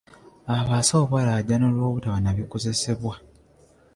[0.57, 3.15] abasawo baalaajana olwobutaba na bikozesebwa.